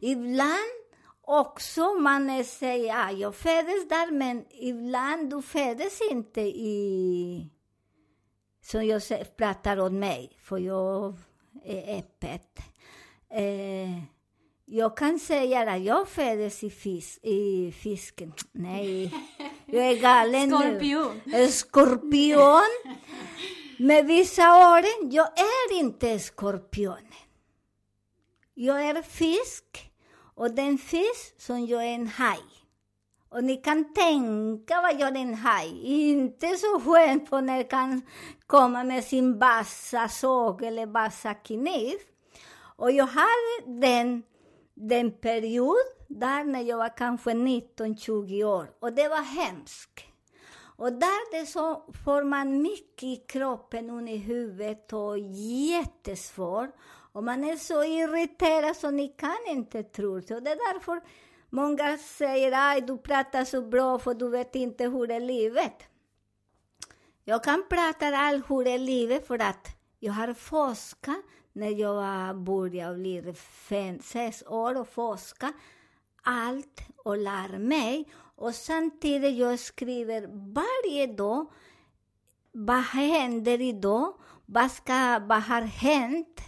Ibland 0.00 0.86
också 1.20 1.94
man 1.94 2.44
säger, 2.44 2.94
ah, 2.94 3.10
jag 3.10 3.34
föddes 3.34 3.88
där, 3.88 4.10
men 4.10 4.44
ibland 4.50 5.30
du 5.30 5.42
föddes 5.42 6.00
inte 6.10 6.40
i... 6.40 7.50
Som 8.60 8.86
jag 8.86 9.02
pratar 9.36 9.76
om 9.76 9.98
mig, 9.98 10.36
för 10.40 10.58
jag 10.58 11.14
är 11.64 11.98
öppet. 11.98 12.58
Eh, 13.30 14.02
jag 14.64 14.96
kan 14.96 15.18
säga 15.18 15.70
att 15.72 15.82
jag 15.82 16.08
föddes 16.08 16.64
i, 16.64 16.70
fisk, 16.70 17.18
i 17.22 17.72
fisken. 17.72 18.32
Nej, 18.52 19.14
jag 19.66 19.86
är 19.86 20.00
galen 20.00 20.48
nu. 20.48 20.56
Skorpion. 20.56 21.20
En 21.32 21.48
skorpion. 21.52 22.96
Med 23.78 24.06
vissa 24.06 24.42
åren, 24.42 25.10
jag 25.10 25.26
är 25.26 25.78
inte 25.78 26.18
skorpion. 26.18 27.06
Jag 28.54 28.84
är 28.84 29.02
fisk 29.02 29.90
och 30.34 30.50
den 30.50 30.78
fisk 30.78 31.34
som 31.38 31.66
jag 31.66 31.84
är 31.84 31.94
en 31.94 32.06
haj. 32.06 32.40
Och 33.28 33.44
ni 33.44 33.56
kan 33.56 33.94
tänka 33.94 34.80
vad 34.80 35.00
är 35.16 35.20
en 35.20 35.34
haj. 35.34 35.80
Inte 35.84 36.56
så 36.56 36.80
skönt 36.80 37.28
för 37.28 37.40
när 37.40 37.70
kan 37.70 38.02
komma 38.46 38.84
med 38.84 39.04
sin 39.04 39.38
vassa 39.38 40.08
såg 40.08 40.62
eller 40.62 40.86
vassa 40.86 41.34
kniv. 41.34 41.94
Och 42.76 42.90
jag 42.90 43.06
hade 43.06 43.80
den, 43.80 44.22
den 44.74 45.10
period 45.10 45.76
där 46.08 46.44
när 46.44 46.62
jag 46.62 46.78
var 46.78 46.96
kanske 46.96 47.30
19-20 47.30 48.44
år. 48.44 48.70
Och 48.80 48.92
det 48.92 49.08
var 49.08 49.22
hemskt. 49.22 50.00
Och 50.78 50.92
där 50.92 51.40
det 51.40 51.46
så 51.46 51.84
får 52.04 52.24
man 52.24 52.62
mycket 52.62 53.02
i 53.02 53.16
kroppen 53.16 53.90
och 53.90 54.08
i 54.08 54.16
huvudet 54.16 54.92
och 54.92 55.18
jättesvårt. 55.68 56.70
Och 57.12 57.24
man 57.24 57.44
är 57.44 57.56
så 57.56 57.84
irriterad 57.84 58.76
så 58.76 58.90
ni 58.90 59.08
kan 59.08 59.46
inte 59.48 59.82
tro 59.82 60.20
det. 60.20 60.34
Och 60.34 60.42
det 60.42 60.50
är 60.50 60.74
därför 60.74 61.00
många 61.50 61.98
säger 61.98 62.76
att 62.78 62.86
du 62.86 62.98
pratar 62.98 63.44
så 63.44 63.62
bra 63.62 63.98
för 63.98 64.14
du 64.14 64.28
vet 64.28 64.54
inte 64.54 64.84
hur 64.84 65.06
det 65.06 65.14
är 65.14 65.20
livet. 65.20 65.82
Jag 67.24 67.44
kan 67.44 67.64
prata 67.68 68.06
allt 68.06 68.50
hur 68.50 68.64
det 68.64 68.70
är 68.70 68.78
livet 68.78 69.26
för 69.26 69.38
att 69.42 69.68
jag 69.98 70.12
har 70.12 70.34
forskat 70.34 71.16
när 71.56 71.70
jag 71.70 71.94
var 71.94 72.34
började 72.34 72.94
bli 72.98 73.34
fem, 73.68 73.98
sex 74.02 74.42
år 74.46 74.80
och 74.80 74.88
forska 74.88 75.52
allt 76.22 76.80
och 77.04 77.18
lär 77.18 77.58
mig. 77.58 78.08
Och 78.36 78.54
samtidigt 78.54 79.36
jag 79.36 79.58
skriver 79.58 80.26
varje 80.54 81.06
dag 81.06 81.46
vad 82.52 82.82
händer 82.82 83.60
idag? 83.60 84.14
Vad, 84.46 84.70
ska, 84.70 85.18
vad 85.18 85.42
har 85.42 85.60
hänt 85.60 86.40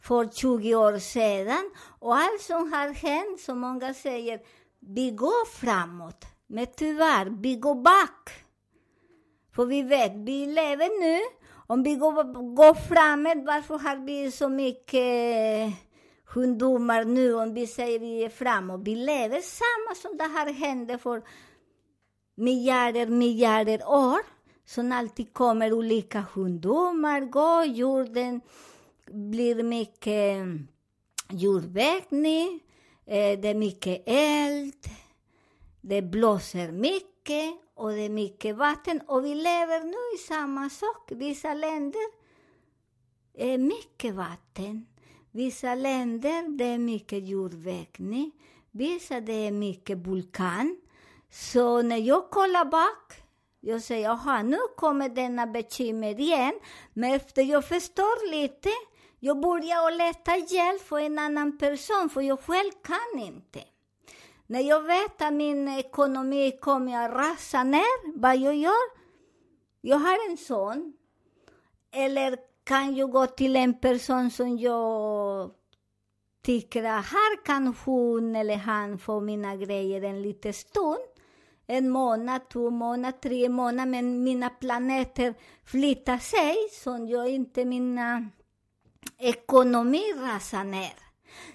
för 0.00 0.28
20 0.28 0.74
år 0.74 0.98
sedan? 0.98 1.70
Och 1.98 2.16
allt 2.16 2.40
som 2.40 2.72
har 2.72 2.88
hänt, 2.88 3.40
som 3.40 3.58
många 3.58 3.94
säger, 3.94 4.40
vi 4.80 5.10
går 5.10 5.46
framåt. 5.46 6.24
Men 6.46 6.66
tyvärr, 6.76 7.26
vi 7.40 7.56
går 7.56 7.74
back. 7.74 8.44
För 9.54 9.64
vi 9.64 9.82
vet, 9.82 10.12
vi 10.14 10.46
lever 10.46 11.00
nu. 11.00 11.37
Om 11.70 11.82
vi 11.82 11.94
går, 11.94 12.54
går 12.54 12.74
framåt, 12.74 13.46
varför 13.46 13.78
har 13.78 13.96
vi 13.96 14.30
så 14.30 14.48
mycket 14.48 14.94
eh, 14.94 15.72
sjukdomar 16.24 17.04
nu 17.04 17.34
om 17.34 17.54
vi 17.54 17.66
säger 17.66 17.98
vi 17.98 18.24
är 18.24 18.28
framåt? 18.28 18.80
Vi 18.84 18.94
lever 18.94 19.40
samma 19.40 19.94
som 19.94 20.16
det 20.16 20.24
här 20.24 20.52
hände 20.52 20.98
för 20.98 21.22
miljarder, 22.34 23.06
miljarder 23.06 23.88
år. 23.88 24.18
Som 24.64 24.92
alltid 24.92 25.32
kommer 25.32 25.72
olika 25.72 26.24
sjukdomar. 26.24 27.20
går 27.20 27.64
jorden, 27.64 28.40
blir 29.06 29.62
mycket 29.62 30.36
eh, 30.36 30.46
jordbäckning, 31.30 32.60
eh, 33.06 33.40
det 33.40 33.48
är 33.48 33.54
mycket 33.54 34.02
eld, 34.06 34.86
det 35.80 36.02
blåser 36.02 36.72
mycket 36.72 37.67
och 37.78 37.90
det 37.90 38.00
är 38.00 38.08
mycket 38.08 38.56
vatten. 38.56 39.00
Och 39.06 39.24
vi 39.24 39.34
lever 39.34 39.84
nu 39.84 40.16
i 40.16 40.18
samma 40.18 40.70
sak. 40.70 41.10
Vissa 41.10 41.54
länder 41.54 42.00
är 43.34 43.52
eh, 43.52 43.58
mycket 43.58 44.14
vatten. 44.14 44.86
Vissa 45.30 45.74
länder 45.74 46.58
det 46.58 46.64
är 46.64 46.78
mycket 46.78 47.28
jordbäckning. 47.28 48.32
Vissa 48.70 49.20
det 49.20 49.46
är 49.46 49.52
mycket 49.52 49.98
vulkan. 49.98 50.76
Så 51.30 51.82
när 51.82 51.96
jag 51.96 52.30
kollar 52.30 52.64
bak, 52.64 53.12
jag 53.60 53.82
säger 53.82 54.04
jaha, 54.04 54.42
nu 54.42 54.58
kommer 54.76 55.08
denna 55.08 55.46
bekymmer 55.46 56.20
igen. 56.20 56.54
Men 56.92 57.14
efter 57.14 57.42
jag 57.42 57.68
förstår 57.68 58.30
lite, 58.30 58.70
jag 59.20 59.40
börjar 59.40 59.86
att 59.86 59.96
leta 59.96 60.36
hjälp 60.36 60.82
för 60.82 60.98
en 60.98 61.18
annan 61.18 61.58
person, 61.58 62.08
för 62.10 62.20
jag 62.20 62.40
själv 62.40 62.72
kan 62.82 63.22
inte. 63.24 63.77
När 64.50 64.60
jag 64.60 64.82
vet 64.82 65.22
att 65.22 65.32
min 65.32 65.68
ekonomi 65.68 66.58
kommer 66.60 67.04
att 67.04 67.12
rasa 67.12 67.62
ner, 67.62 68.18
vad 68.20 68.36
jag 68.36 68.56
gör? 68.56 68.98
Jag 69.80 69.98
har 69.98 70.30
en 70.30 70.36
son. 70.36 70.92
Eller 71.92 72.38
kan 72.64 72.96
jag 72.96 73.10
gå 73.10 73.26
till 73.26 73.56
en 73.56 73.80
person 73.80 74.30
som 74.30 74.58
jag 74.58 75.50
tycker 76.42 76.84
att 76.84 77.04
här 77.06 77.44
kan 77.44 77.74
hon 77.84 78.36
eller 78.36 78.56
han 78.56 78.98
få 78.98 79.20
mina 79.20 79.56
grejer 79.56 80.02
en 80.02 80.22
liten 80.22 80.52
stund. 80.52 80.98
En 81.66 81.90
månad, 81.90 82.48
två 82.48 82.70
månader, 82.70 83.18
tre 83.18 83.48
månader, 83.48 83.90
men 83.90 84.24
mina 84.24 84.50
planeter 84.50 85.34
flyttar 85.64 86.18
sig 86.18 86.56
så 86.72 87.06
jag 87.08 87.28
inte 87.28 87.64
mina 87.64 88.28
ekonomi 89.18 90.02
rasar 90.16 90.64
ner. 90.64 91.07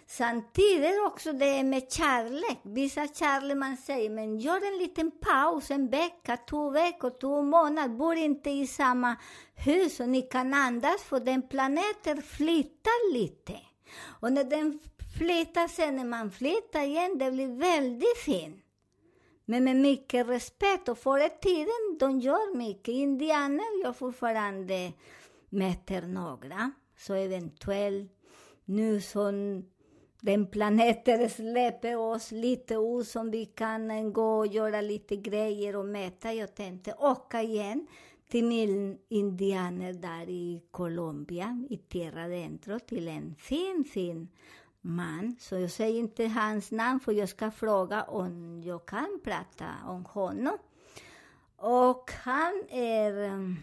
Samtidigt 0.08 1.02
också 1.06 1.34
det 1.34 1.64
med 1.64 1.92
kärlek. 1.92 2.60
Vissa 2.64 3.08
kärlek 3.08 3.58
man 3.58 3.78
säger, 3.78 4.10
men 4.10 4.40
gör 4.40 4.74
en 4.74 4.78
liten 4.78 5.12
paus, 5.12 5.72
en 5.72 5.90
vecka, 5.90 6.38
två 6.38 6.70
veckor, 6.70 7.10
två 7.22 7.42
månader. 7.42 7.90
Bor 7.90 8.16
inte 8.16 8.50
i 8.50 8.68
samma 8.68 9.16
hus 9.56 10.00
och 10.00 10.10
ni 10.10 10.22
kan 10.22 10.54
andas 10.54 11.04
för 11.04 11.20
den 11.20 11.42
planeten 11.42 12.22
flyttar 12.22 13.14
lite. 13.14 13.60
Och 14.20 14.34
när 14.34 14.44
den 14.44 14.80
flyttar 15.18 15.68
sen, 15.68 15.96
när 15.96 16.06
man 16.06 16.32
flyttar 16.32 16.82
igen, 16.82 17.18
det 17.18 17.32
blir 17.32 17.60
väldigt 17.60 18.18
fint. 18.18 18.64
Men 19.46 19.64
med 19.64 19.76
mycket 19.76 20.28
respekt. 20.28 20.90
Och 20.90 20.98
förr 20.98 21.26
i 21.26 21.30
tiden, 21.42 21.98
de 22.00 22.20
gör 22.20 22.56
mycket. 22.56 22.88
Indianer 22.94 23.84
gör 23.84 23.94
fortfarande 23.94 24.94
mäter 25.50 26.02
några. 26.02 26.72
Så 26.98 27.14
eventuellt 27.14 28.12
nu 28.66 29.02
som 29.02 29.66
den 30.22 30.48
planeten 30.48 31.30
släpper 31.30 31.96
oss 31.96 32.32
lite 32.32 32.74
ut 32.74 33.08
som 33.08 33.32
vi 33.32 33.46
kan 33.46 34.14
gå 34.14 34.38
och 34.38 34.48
göra 34.48 34.82
lite 34.82 35.16
grejer 35.16 35.76
och 35.76 35.86
mäta. 35.86 36.34
Jag 36.34 36.56
tänkte 36.56 36.94
åka 36.94 37.42
igen 37.42 37.88
till 38.30 38.46
min 38.46 38.98
indianer 39.10 39.94
där 39.94 40.30
i 40.30 40.64
Colombia, 40.72 41.66
i 41.70 41.78
Tierra 41.78 42.28
Dentro, 42.28 42.80
till 42.80 43.08
en 43.08 43.36
fin, 43.36 43.86
fin 43.94 44.28
man. 44.82 45.36
Så 45.40 45.56
jag 45.56 45.72
säger 45.72 46.00
inte 46.00 46.28
hans 46.28 46.72
namn, 46.72 47.00
för 47.00 47.12
jag 47.12 47.30
ska 47.30 47.52
fråga 47.52 48.04
om 48.04 48.62
jag 48.64 48.86
kan 48.86 49.20
prata 49.24 49.66
om 49.88 50.06
honom. 50.06 50.58
Och 51.56 52.12
han 52.24 52.64
är, 52.70 53.24
mm, 53.24 53.58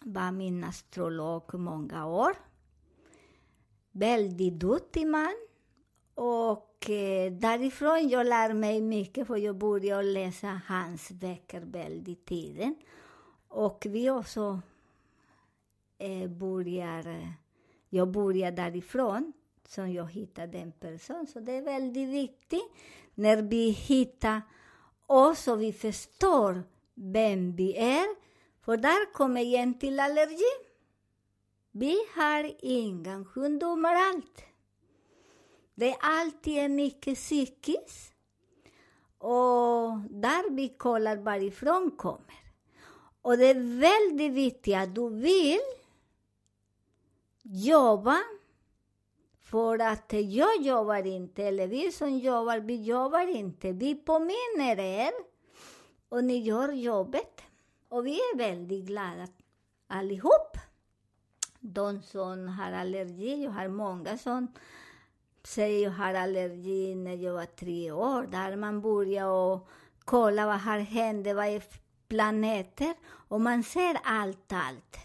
var 0.00 0.32
min 0.32 0.64
astrolog 0.64 1.54
många 1.54 2.06
år. 2.06 2.36
Väldigt 3.96 4.54
duktig 4.60 5.06
man. 5.06 5.34
Och 6.14 6.90
eh, 6.90 7.32
därifrån 7.32 8.08
jag 8.08 8.26
lär 8.26 8.52
mig 8.52 8.80
mycket, 8.80 9.26
för 9.26 9.36
jag 9.36 9.56
började 9.56 10.02
läsa 10.02 10.60
hans 10.66 11.10
böcker 11.10 11.60
väldigt 11.60 12.24
tidigt. 12.24 12.78
Och 13.48 13.86
vi 13.90 14.10
också 14.10 14.60
eh, 15.98 16.30
börjar, 16.30 17.06
eh, 17.06 17.28
jag 17.88 18.10
börjar 18.10 18.52
därifrån, 18.52 19.32
som 19.68 19.92
jag 19.92 20.12
hittade 20.12 20.58
en 20.58 20.72
person. 20.72 21.26
Så 21.26 21.40
det 21.40 21.52
är 21.52 21.62
väldigt 21.62 22.08
viktigt 22.08 22.72
när 23.14 23.42
vi 23.42 23.70
hittar 23.70 24.42
oss 25.06 25.48
och 25.48 25.62
vi 25.62 25.72
förstår 25.72 26.62
vem 26.94 27.56
vi 27.56 27.76
är. 27.76 28.06
För 28.64 28.76
där 28.76 29.12
kommer 29.12 29.40
igen 29.40 29.78
till 29.78 30.00
allergi. 30.00 30.63
Vi 31.76 31.96
har 32.14 32.52
inga 32.58 33.24
sjukdomar 33.24 33.94
allt. 33.94 34.42
Det 35.74 35.90
är 35.90 35.96
alltid 36.00 36.70
mycket 36.70 37.18
psykiskt. 37.18 38.14
Och 39.18 39.98
där 40.10 40.50
vi 40.50 40.68
kollar 40.68 41.16
varifrån 41.16 41.90
kommer. 41.90 42.34
Och 43.22 43.38
det 43.38 43.46
är 43.46 43.80
väldigt 43.80 44.32
viktigt 44.32 44.76
att 44.76 44.94
du 44.94 45.10
vill 45.10 45.60
jobba 47.42 48.18
för 49.42 49.78
att 49.78 50.12
jag 50.12 50.62
jobbar 50.62 51.06
inte, 51.06 51.42
eller 51.42 51.66
vi 51.66 51.92
som 51.92 52.18
jobbar, 52.18 52.58
vi 52.58 52.82
jobbar 52.82 53.36
inte. 53.36 53.72
Vi 53.72 53.94
påminner 53.94 54.78
er 54.78 55.12
och 56.08 56.24
ni 56.24 56.38
gör 56.38 56.72
jobbet. 56.72 57.40
Och 57.88 58.06
vi 58.06 58.14
är 58.14 58.36
väldigt 58.36 58.84
glada 58.84 59.28
allihop. 59.86 60.63
De 61.66 62.02
som 62.02 62.48
har 62.48 62.72
allergi, 62.72 63.44
jag 63.44 63.50
har 63.50 63.68
många 63.68 64.18
som 64.18 64.48
säger 65.44 65.84
jag 65.84 65.90
har 65.90 66.14
allergi 66.14 66.94
när 66.94 67.16
jag 67.16 67.32
var 67.32 67.46
tre 67.46 67.92
år. 67.92 68.22
Där 68.22 68.56
man 68.56 68.80
börjar 68.80 69.26
och 69.26 69.68
kolla 70.04 70.46
vad 70.46 70.60
har 70.60 70.78
hänt, 70.78 71.26
vad 71.26 71.46
är 71.46 71.62
planeter 72.08 72.94
och 73.28 73.40
man 73.40 73.62
ser 73.62 74.00
allt, 74.04 74.52
allt. 74.52 74.96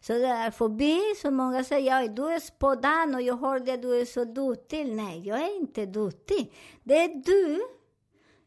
Så 0.00 0.12
det 0.12 0.26
är 0.26 0.50
förbi, 0.50 1.00
så 1.22 1.30
många 1.30 1.64
säger 1.64 2.00
ja, 2.00 2.08
du 2.08 2.28
är 2.28 2.40
spådan 2.40 3.14
och 3.14 3.22
jag 3.22 3.36
hörde 3.36 3.74
att 3.74 3.82
du 3.82 4.00
är 4.00 4.04
så 4.04 4.24
duktig. 4.24 4.86
Nej, 4.86 5.28
jag 5.28 5.40
är 5.40 5.56
inte 5.56 5.86
duktig. 5.86 6.54
Det 6.82 6.98
är 6.98 7.08
du 7.08 7.60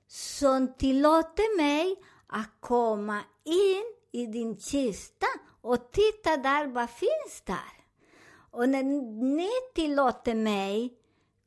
som 0.08 0.74
tillåter 0.78 1.58
mig 1.58 1.96
att 2.28 2.50
komma 2.60 3.20
in 3.44 3.84
i 4.12 4.26
din 4.26 4.58
kista 4.60 5.28
och 5.62 5.92
titta 5.92 6.38
där, 6.38 6.68
vad 6.68 6.90
finns 6.90 7.42
där? 7.44 7.80
Och 8.52 8.70
när 8.70 8.84
ni 9.36 9.50
tillåter 9.76 10.36
mig 10.36 10.98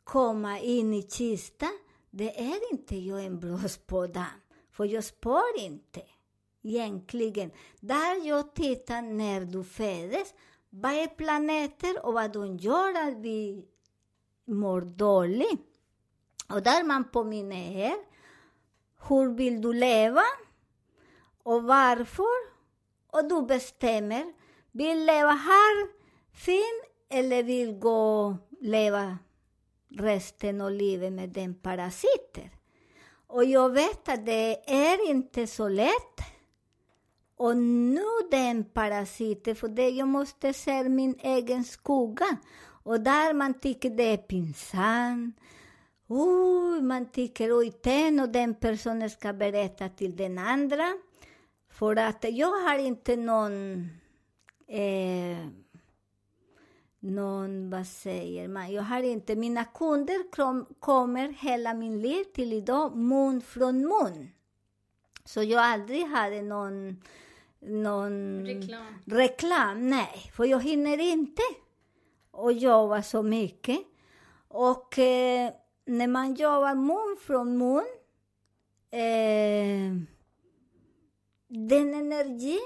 komma 0.05 0.59
in 0.59 0.95
i 0.95 1.03
kista, 1.03 1.69
det 2.11 2.41
är 2.41 2.73
inte 2.73 2.97
jag 2.97 3.25
en 3.25 3.41
blåspådam, 3.41 4.41
för 4.73 4.85
jag 4.85 5.05
spår 5.05 5.59
inte. 5.59 6.03
Egentligen, 6.63 7.51
där 7.81 8.27
jag 8.27 8.55
tittar 8.55 9.03
när 9.03 9.41
du 9.41 9.65
föddes, 9.65 10.35
vad 10.71 10.93
är 10.93 11.07
planeter 11.07 12.07
och 12.07 12.13
vad 12.13 12.33
de 12.33 12.57
gör 12.57 13.09
att 13.09 13.19
vi 13.19 13.69
mår 14.45 14.81
dåligt. 14.81 15.69
Och 16.49 16.63
där 16.63 16.85
man 16.85 17.11
påminner 17.11 17.77
er, 17.87 17.97
hur 19.09 19.35
vill 19.35 19.61
du 19.61 19.73
leva 19.73 20.23
och 21.43 21.63
varför? 21.63 22.52
Och 23.13 23.29
du 23.29 23.43
bestämmer, 23.43 24.33
vill 24.71 25.07
leva 25.07 25.31
här 25.31 25.89
fin 26.33 26.83
eller 27.11 27.43
vill 27.43 27.73
gå 27.79 28.37
leva 28.61 29.19
resten 29.89 30.61
av 30.61 30.71
livet 30.71 31.13
med 31.13 31.29
den 31.29 31.55
parasiter. 31.55 32.51
Och 33.27 33.45
jag 33.45 33.71
vet 33.71 34.09
att 34.09 34.27
det 34.27 34.71
är 34.71 35.11
inte 35.11 35.47
så 35.47 35.69
lätt. 35.69 36.19
Och 37.37 37.57
nu 37.57 38.05
den 38.31 38.65
parasiten, 38.65 39.57
för 39.57 39.69
det 39.69 39.89
jag 39.89 40.09
måste 40.09 40.53
se 40.53 40.89
min 40.89 41.15
egen 41.21 41.65
skugga. 41.65 42.37
Och 42.85 43.01
där 43.01 43.35
man 43.35 43.61
tycker 43.61 43.91
det 43.91 44.03
är 44.03 44.17
pinsamt. 44.17 45.37
Uh, 46.11 46.83
man 46.83 47.11
tycker, 47.11 47.59
oj, 47.59 47.73
den 47.83 48.21
och 48.21 48.29
den 48.29 48.55
personen 48.55 49.11
ska 49.11 49.33
berätta 49.33 49.89
till 49.89 50.17
den 50.17 50.39
andra. 50.39 50.85
För 51.83 51.97
att 51.97 52.25
jag 52.31 52.53
har 52.61 52.79
inte 52.79 53.17
någon 53.17 53.89
eh, 54.67 55.47
någon, 57.01 57.71
vad 57.71 57.87
säger 57.87 58.49
man, 58.49 58.73
jag 58.73 58.83
har 58.83 59.03
inte, 59.03 59.37
mina 59.37 59.65
kunder 59.65 60.31
kom, 60.31 60.67
kommer 60.81 61.29
hela 61.29 61.75
min 61.75 62.03
liv 62.03 62.25
till 62.35 62.53
idag 62.53 62.97
mun 62.97 63.41
från 63.41 63.79
mun. 63.79 64.31
Så 65.25 65.43
jag 65.43 65.63
aldrig 65.63 66.07
hade 66.07 66.43
någon, 66.43 67.03
någon 67.61 68.47
Reklam. 68.47 68.87
reklam, 69.05 69.91
nej, 69.91 70.31
för 70.37 70.45
jag 70.45 70.63
hinner 70.63 71.01
inte 71.01 71.43
och 72.31 72.53
jobba 72.53 73.03
så 73.03 73.23
mycket. 73.23 73.81
Och 74.49 74.99
eh, 74.99 75.53
när 75.85 76.07
man 76.07 76.35
jobbar 76.35 76.75
mun 76.75 77.17
från 77.21 77.59
mun, 77.59 77.85
eh, 78.91 80.12
den 81.53 81.95
energi, 81.95 82.59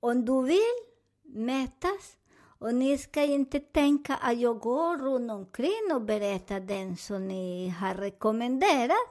om 0.00 0.24
du 0.24 0.42
vill 0.42 0.76
mätas, 1.22 2.16
och 2.58 2.74
ni 2.74 2.98
ska 2.98 3.22
inte 3.24 3.60
tänka 3.60 4.14
att 4.14 4.40
jag 4.40 4.58
går 4.58 4.98
runt 4.98 5.30
omkring 5.30 5.92
och 5.94 6.02
berättar 6.02 6.60
den 6.60 6.96
som 6.96 7.28
ni 7.28 7.68
har 7.68 7.94
rekommenderat. 7.94 9.08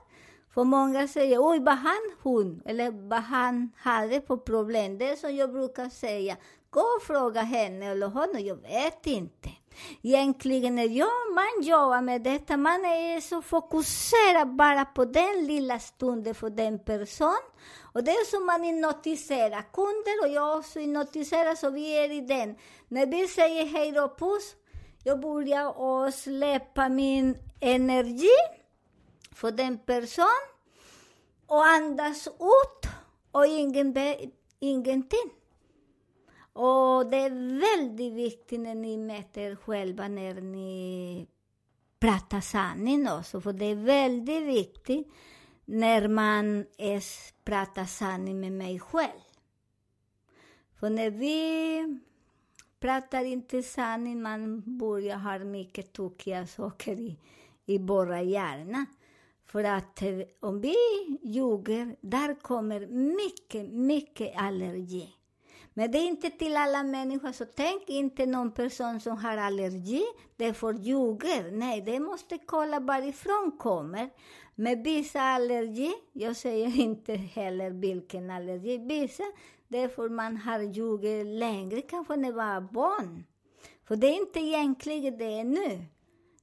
För 0.54 0.64
många 0.64 1.08
säger, 1.08 1.38
oj 1.50 1.60
vad 1.60 1.78
han 1.78 2.12
hon, 2.22 2.62
eller 2.66 2.92
vad 2.92 3.22
han 3.22 3.72
hade 3.78 4.22
för 4.22 4.38
problem. 4.38 4.98
Det 4.98 5.10
är 5.10 5.16
som 5.16 5.36
jag 5.36 5.52
brukar 5.52 5.90
säga, 5.90 6.38
gå 6.76 6.82
och 6.82 7.04
fråga 7.04 7.42
henne 7.42 7.86
eller 7.86 8.08
honom, 8.08 8.42
jag 8.42 8.56
vet 8.56 9.08
inte. 9.08 9.50
Egentligen 10.02 10.80
är 10.80 10.90
jag, 10.90 11.34
man 11.36 11.64
jobbar 11.64 12.02
med 12.02 12.22
detta, 12.22 12.58
man 12.58 12.86
är 12.86 13.22
så 13.22 13.42
fokuserad 13.42 14.56
bara 14.56 14.86
på 14.86 15.06
den 15.06 15.46
lilla 15.48 15.80
stunden 15.80 16.36
för 16.36 16.50
den 16.50 16.80
person. 16.80 17.44
Och 17.94 18.04
det 18.04 18.12
är 18.12 18.26
som 18.26 18.46
man 18.46 18.64
hypnotiserar 18.64 19.64
kunder 19.74 20.24
och 20.24 20.34
jag 20.36 20.58
också 20.58 20.80
hypnotiserar, 20.80 21.56
så 21.56 21.70
vi 21.70 21.98
är 21.98 22.12
i 22.12 22.22
den. 22.22 22.56
När 22.88 23.06
vi 23.06 23.28
säger 23.28 23.66
hej 23.66 23.92
då 23.92 24.16
puss, 24.20 24.56
jag 25.04 25.20
börjar 25.20 25.80
och 25.80 26.14
släppa 26.14 26.90
min 26.90 27.38
energi 27.60 28.38
för 29.36 29.52
den 29.52 29.78
person 29.78 30.42
och 31.48 31.66
andas 31.66 32.28
ut 32.28 32.92
och 33.32 33.46
ingen 33.46 33.96
ingenting. 34.60 35.45
Och 36.56 37.06
det 37.06 37.18
är 37.18 37.60
väldigt 37.60 38.14
viktigt 38.14 38.60
när 38.60 38.76
ni 38.76 38.98
mäter 38.98 39.56
själva 39.56 40.08
när 40.08 40.42
ni 40.42 41.28
pratar 42.00 42.42
sanning 42.42 43.10
också, 43.10 43.42
för 43.42 43.54
det 43.54 43.66
är 43.66 43.76
väldigt 43.76 44.44
viktigt 44.44 45.08
när 45.66 46.08
man 46.08 46.66
är, 46.78 47.04
pratar 47.44 47.86
sanning 47.86 48.40
med 48.40 48.52
mig 48.52 48.80
själv. 48.80 49.22
För 50.80 50.90
när 50.90 51.10
vi 51.10 52.00
pratar 52.80 53.26
inte 53.26 53.64
sanning, 53.64 54.22
man 54.22 54.78
börjar 54.78 55.18
ha 55.18 55.40
mycket 55.40 55.94
tokiga 55.94 56.48
saker 56.48 57.00
i, 57.00 57.18
i 57.66 57.78
våra 57.78 58.22
hjärna. 58.22 58.86
För 59.46 59.64
att 59.64 60.02
eh, 60.02 60.20
om 60.40 60.62
vi 60.62 60.76
ljuger, 61.24 61.96
där 62.02 62.42
kommer 62.42 62.88
mycket, 62.88 63.70
mycket 63.70 64.34
allergi. 64.38 65.15
Men 65.78 65.92
det 65.92 65.98
är 65.98 66.08
inte 66.08 66.30
till 66.30 66.58
alla 66.58 66.84
människor, 66.84 67.32
så 67.32 67.46
tänk 67.46 67.90
inte 67.90 68.26
någon 68.26 68.52
person 68.52 69.00
som 69.00 69.18
har 69.18 69.38
allergi, 69.38 70.04
därför 70.36 70.74
ljuger. 70.74 71.52
Nej, 71.52 71.82
det 71.82 72.00
måste 72.00 72.38
kolla 72.38 72.80
varifrån 72.80 73.52
kommer. 73.60 74.10
Med 74.56 74.84
vissa 74.84 75.22
allergi, 75.22 75.94
jag 76.14 76.36
säger 76.36 76.80
inte 76.80 77.14
heller 77.14 77.70
vilken 77.70 78.30
allergi, 78.30 78.78
vissa, 78.78 79.24
därför 79.68 80.10
man 80.10 80.38
har 80.38 80.60
ljugit 80.60 81.26
längre, 81.26 81.82
kanske 81.82 82.16
när 82.16 82.34
man 82.34 82.64
var 82.64 82.72
barn. 82.72 83.24
För 83.88 83.96
det 83.96 84.08
är 84.08 84.22
inte 84.22 84.40
egentligen 84.40 85.18
det 85.18 85.44
nu. 85.44 85.86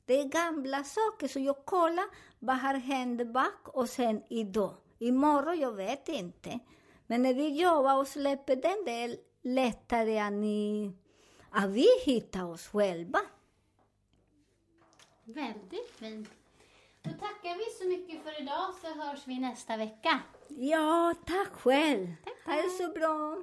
Det 0.07 0.21
är 0.21 0.29
gamla 0.29 0.85
saker, 0.85 1.29
så 1.29 1.39
jag 1.39 1.65
kollar 1.65 2.05
vad 2.39 2.57
har 2.57 2.75
hänt 2.75 3.33
bak 3.33 3.69
och 3.69 3.89
sen 3.89 4.23
idag. 4.29 4.75
Imorgon, 4.99 5.61
jag 5.61 5.73
vet 5.73 6.09
inte. 6.09 6.61
Men 7.07 7.23
när 7.23 7.35
vi 7.35 7.49
jobbar 7.63 7.99
och 7.99 8.09
släpper 8.09 8.57
den, 8.57 8.85
det 8.85 8.91
är 8.91 9.17
lättare 9.43 10.19
att, 10.19 10.33
ni, 10.33 10.93
att 11.51 11.71
vi 11.71 11.87
hittar 12.05 12.45
oss 12.45 12.67
själva. 12.67 13.19
Väldigt 15.25 15.91
fint. 15.91 16.29
Då 17.03 17.11
tackar 17.11 17.57
vi 17.57 17.65
så 17.79 17.89
mycket 17.89 18.23
för 18.25 18.43
idag 18.43 18.75
så 18.81 18.87
hörs 18.87 19.27
vi 19.27 19.41
nästa 19.41 19.77
vecka. 19.77 20.21
Ja, 20.49 21.15
tack 21.27 21.53
själv. 21.53 22.09
Ha 22.47 22.53
det 22.55 22.71
så 22.71 22.89
bra. 22.89 23.43